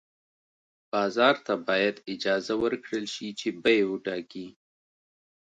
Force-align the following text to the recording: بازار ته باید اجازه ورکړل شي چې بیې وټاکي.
بازار 0.91 1.35
ته 1.45 1.53
باید 1.67 1.95
اجازه 2.13 2.53
ورکړل 2.63 3.05
شي 3.13 3.27
چې 3.39 3.47
بیې 3.63 3.81
وټاکي. 3.91 4.47